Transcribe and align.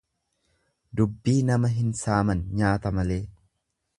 Dubbii 1.01 1.35
nama 1.51 1.71
hin 1.75 1.93
saaman 2.01 2.43
nyaata 2.61 2.95
malee. 3.01 3.21